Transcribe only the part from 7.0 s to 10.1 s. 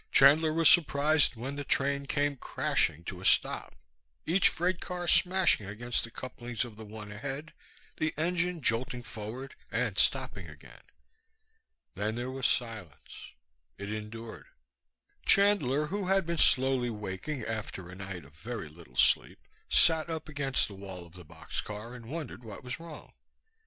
ahead, the engine jolting forward and